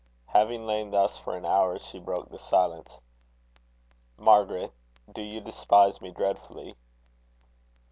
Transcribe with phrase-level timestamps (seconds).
[0.33, 2.97] Having lain thus for an hour, she broke the silence.
[4.17, 4.73] "Margaret,
[5.13, 6.75] do you despise me dreadfully?"